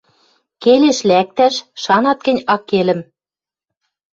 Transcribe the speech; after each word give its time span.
Келеш 0.61 0.99
лӓктӓш, 1.09 1.55
шанат 1.83 2.19
гӹнь 2.25 2.45
аккелӹм 2.53 2.99